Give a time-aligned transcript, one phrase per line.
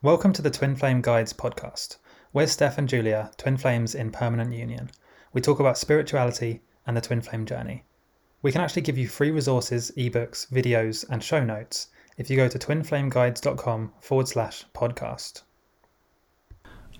[0.00, 1.96] Welcome to the Twin Flame Guides podcast.
[2.32, 4.92] We're Steph and Julia, twin flames in permanent union.
[5.32, 7.82] We talk about spirituality and the twin flame journey.
[8.40, 12.46] We can actually give you free resources, ebooks, videos, and show notes if you go
[12.46, 15.42] to twinflameguides.com forward slash podcast.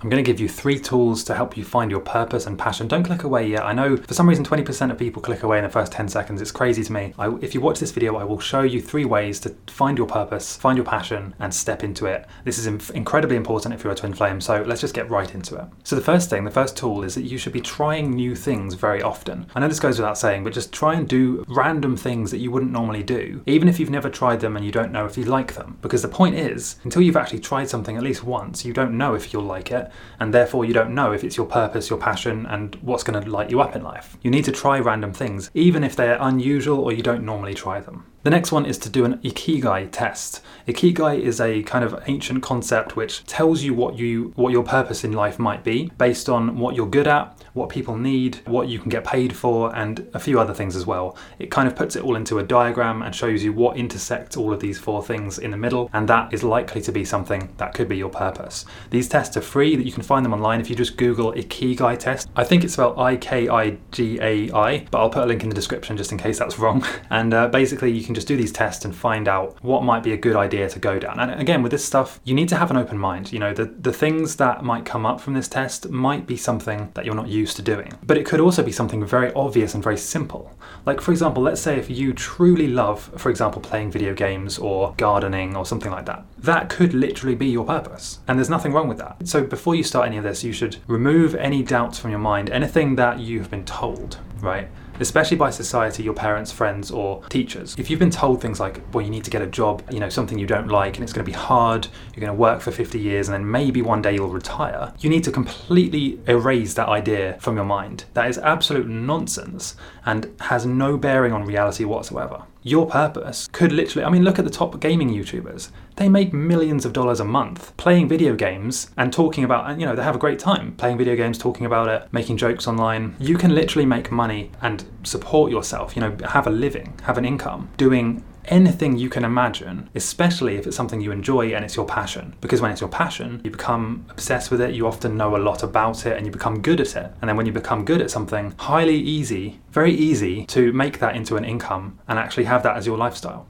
[0.01, 2.87] I'm going to give you three tools to help you find your purpose and passion.
[2.87, 3.65] Don't click away yet.
[3.65, 6.41] I know for some reason 20% of people click away in the first 10 seconds.
[6.41, 7.15] It's crazy to me.
[7.19, 10.07] I, if you watch this video, I will show you three ways to find your
[10.07, 12.27] purpose, find your passion, and step into it.
[12.45, 15.35] This is inf- incredibly important if you're a twin flame, so let's just get right
[15.35, 15.65] into it.
[15.83, 18.75] So, the first thing, the first tool is that you should be trying new things
[18.75, 19.47] very often.
[19.57, 22.53] I know this goes without saying, but just try and do random things that you
[22.53, 25.25] wouldn't normally do, even if you've never tried them and you don't know if you
[25.25, 25.77] like them.
[25.83, 29.15] Because the point is, until you've actually tried something at least once, you don't know
[29.15, 29.88] if you'll like it
[30.21, 33.31] and therefore you don't know if it's your purpose, your passion, and what's going to
[33.31, 34.17] light you up in life.
[34.23, 37.81] You need to try random things, even if they're unusual or you don't normally try
[37.81, 38.07] them.
[38.25, 40.43] The next one is to do an ikigai test.
[40.67, 45.05] Ikigai is a kind of ancient concept which tells you what you what your purpose
[45.05, 48.81] in life might be based on what you're good at, what people need, what you
[48.81, 51.17] can get paid for, and a few other things as well.
[51.39, 54.53] It kind of puts it all into a diagram and shows you what intersects all
[54.53, 57.73] of these four things in the middle, and that is likely to be something that
[57.73, 58.65] could be your purpose.
[58.91, 61.99] These tests are free, that you can find them online if you just Google Ikigai
[61.99, 62.29] test.
[62.35, 65.45] I think it's spelled I K I G A I, but I'll put a link
[65.45, 66.85] in the description just in case that's wrong.
[67.11, 70.15] And uh, basically, you can just do these tests and find out what might be
[70.15, 71.21] a good idea to go down.
[71.21, 73.33] And again, with this stuff, you need to have an open mind.
[73.33, 76.91] You know, the, the things that might come up from this test might be something
[76.95, 77.93] that you're not used to doing.
[78.03, 80.59] But it could also be something very obvious and very simple.
[80.87, 84.95] Like, for example, let's say if you truly love, for example, playing video games or
[84.97, 88.21] gardening or something like that, that could literally be your purpose.
[88.27, 89.29] And there's nothing wrong with that.
[89.29, 92.49] So before you start any of this, you should remove any doubts from your mind,
[92.49, 94.69] anything that you've been told, right?
[95.01, 97.75] Especially by society, your parents, friends, or teachers.
[97.79, 100.09] If you've been told things like, well, you need to get a job, you know,
[100.09, 102.71] something you don't like, and it's going to be hard, you're going to work for
[102.71, 106.89] 50 years, and then maybe one day you'll retire, you need to completely erase that
[106.89, 108.05] idea from your mind.
[108.15, 114.05] That is absolute nonsense and has no bearing on reality whatsoever your purpose could literally
[114.05, 115.71] I mean look at the top gaming YouTubers.
[115.97, 119.87] They make millions of dollars a month playing video games and talking about and you
[119.87, 123.17] know they have a great time playing video games, talking about it, making jokes online.
[123.19, 127.25] You can literally make money and support yourself, you know, have a living, have an
[127.25, 131.87] income doing anything you can imagine, especially if it's something you enjoy and it's your
[131.87, 132.35] passion.
[132.41, 135.63] Because when it's your passion, you become obsessed with it, you often know a lot
[135.63, 137.13] about it, and you become good at it.
[137.21, 141.17] And then when you become good at something, highly easy, very easy to make that
[141.17, 143.47] into an income and actually have that as your lifestyle.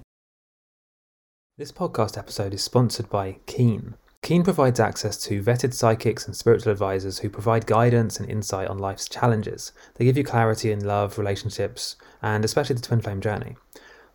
[1.57, 3.95] This podcast episode is sponsored by Keen.
[4.23, 8.79] Keen provides access to vetted psychics and spiritual advisors who provide guidance and insight on
[8.79, 9.73] life's challenges.
[9.95, 13.57] They give you clarity in love, relationships, and especially the twin flame journey.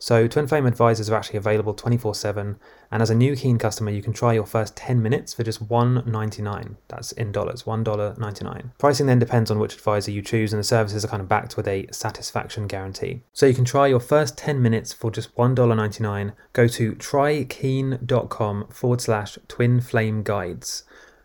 [0.03, 2.58] So Twin Flame advisors are actually available 24/7,
[2.91, 5.69] and as a new Keen customer, you can try your first 10 minutes for just
[5.69, 6.75] $1.99.
[6.90, 8.72] That's in dollars, $1.99.
[8.78, 11.56] Pricing then depends on which advisor you choose, and the services are kind of backed
[11.56, 13.22] with a satisfaction guarantee.
[13.31, 16.34] So you can try your first 10 minutes for just $1.99.
[16.52, 20.84] Go to trykeen.com forward slash twin flame guides.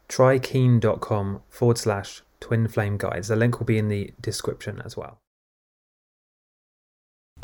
[0.08, 3.26] Trykeen.com forward slash twin flame guides.
[3.26, 5.18] The link will be in the description as well.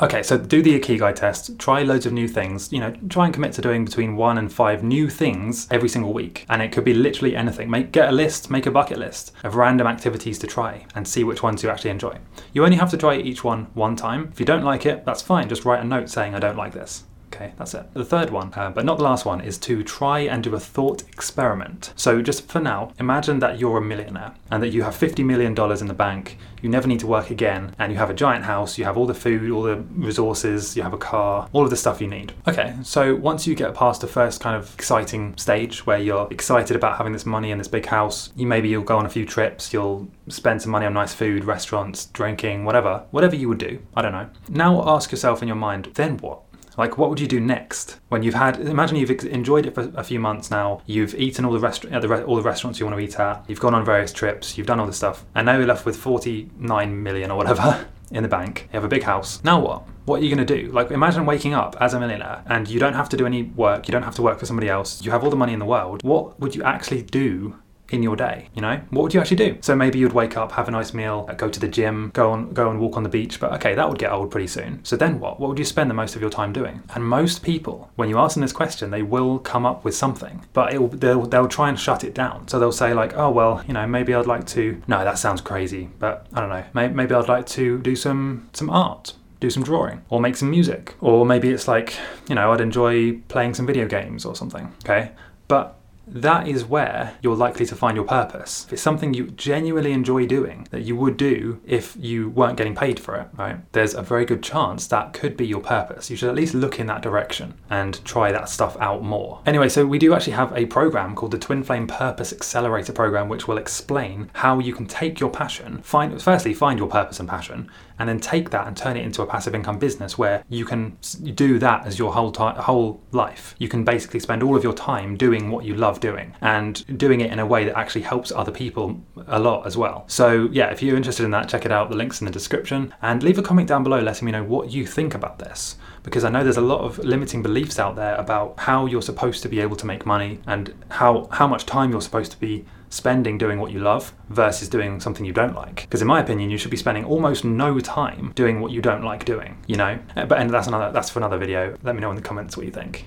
[0.01, 3.33] Okay, so do the Ikigai test, try loads of new things, you know, try and
[3.33, 6.45] commit to doing between one and five new things every single week.
[6.49, 7.69] And it could be literally anything.
[7.69, 11.23] Make get a list, make a bucket list of random activities to try and see
[11.23, 12.17] which ones you actually enjoy.
[12.51, 14.27] You only have to try each one one time.
[14.33, 15.47] If you don't like it, that's fine.
[15.47, 17.05] Just write a note saying I don't like this.
[17.35, 17.93] Okay, that's it.
[17.93, 20.59] The third one, uh, but not the last one, is to try and do a
[20.59, 21.91] thought experiment.
[21.97, 25.51] So, just for now, imagine that you're a millionaire and that you have $50 million
[25.51, 28.77] in the bank, you never need to work again, and you have a giant house,
[28.77, 31.75] you have all the food, all the resources, you have a car, all of the
[31.75, 32.33] stuff you need.
[32.47, 36.75] Okay, so once you get past the first kind of exciting stage where you're excited
[36.75, 39.25] about having this money and this big house, you maybe you'll go on a few
[39.25, 43.79] trips, you'll spend some money on nice food, restaurants, drinking, whatever, whatever you would do.
[43.93, 44.29] I don't know.
[44.49, 46.41] Now ask yourself in your mind, then what?
[46.77, 48.59] Like, what would you do next when you've had?
[48.59, 50.81] Imagine you've enjoyed it for a few months now.
[50.85, 53.45] You've eaten all the rest, uh, all the restaurants you want to eat at.
[53.47, 54.57] You've gone on various trips.
[54.57, 58.23] You've done all this stuff, and now you're left with 49 million or whatever in
[58.23, 58.69] the bank.
[58.71, 59.43] You have a big house.
[59.43, 59.83] Now what?
[60.05, 60.71] What are you going to do?
[60.71, 63.87] Like, imagine waking up as a millionaire and you don't have to do any work.
[63.87, 65.03] You don't have to work for somebody else.
[65.03, 66.03] You have all the money in the world.
[66.03, 67.55] What would you actually do
[67.89, 68.79] in your day you know?
[68.89, 69.57] What would you actually do?
[69.61, 72.31] So maybe you'd wake up have a nice meal uh, go to the gym go
[72.31, 74.83] on go and walk on the beach but okay that would get old pretty soon.
[74.83, 75.39] So then what?
[75.39, 76.83] What would you spend the most of your time doing?
[76.93, 80.45] And most people when you ask them this question they will come up with something
[80.53, 82.47] but will, they'll, they'll try and shut it down.
[82.47, 85.41] So they'll say like oh well you know maybe i'd like to no that sounds
[85.41, 86.63] crazy but i don't know.
[86.73, 90.95] Maybe i'd like to do some some art do some drawing or make some music.
[91.01, 91.95] Or maybe it's like
[92.29, 95.11] you know i'd enjoy playing some video games or something okay?
[95.47, 98.65] But that is where you're likely to find your purpose.
[98.67, 102.75] If it's something you genuinely enjoy doing that you would do if you weren't getting
[102.75, 103.57] paid for it, right?
[103.71, 106.09] There's a very good chance that could be your purpose.
[106.09, 109.41] You should at least look in that direction and try that stuff out more.
[109.45, 113.29] Anyway, so we do actually have a program called the Twin Flame Purpose Accelerator program,
[113.29, 117.29] which will explain how you can take your passion, find firstly find your purpose and
[117.29, 117.69] passion,
[117.99, 120.97] and then take that and turn it into a passive income business where you can
[121.33, 123.55] do that as your whole whole life.
[123.57, 127.21] You can basically spend all of your time doing what you love doing and doing
[127.21, 130.05] it in a way that actually helps other people a lot as well.
[130.07, 131.89] So yeah, if you're interested in that, check it out.
[131.89, 134.71] The links in the description and leave a comment down below letting me know what
[134.71, 138.15] you think about this because I know there's a lot of limiting beliefs out there
[138.15, 141.91] about how you're supposed to be able to make money and how how much time
[141.91, 142.65] you're supposed to be
[142.95, 145.81] spending doing what you love versus doing something you don't like.
[145.81, 149.03] Because in my opinion, you should be spending almost no time doing what you don't
[149.03, 149.57] like doing.
[149.67, 151.77] You know, uh, but and that's another that's for another video.
[151.83, 153.05] Let me know in the comments what you think.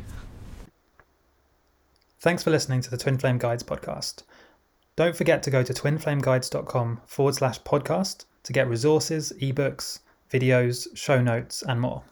[2.21, 4.25] Thanks for listening to the Twin Flame Guides podcast.
[4.97, 10.01] Don't forget to go to twinflameguides.com forward slash podcast to get resources, ebooks,
[10.31, 12.03] videos, show notes, and more.